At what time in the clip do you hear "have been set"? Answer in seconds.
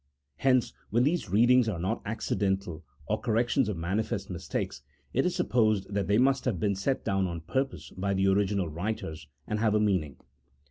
6.45-7.05